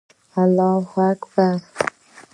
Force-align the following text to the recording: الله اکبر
الله 0.41 0.85
اکبر 1.07 1.57